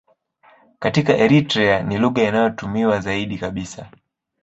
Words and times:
Katika 0.79 1.17
Eritrea 1.17 1.83
ni 1.83 1.97
lugha 1.97 2.23
inayotumiwa 2.23 2.99
zaidi 2.99 3.37
kabisa. 3.37 3.91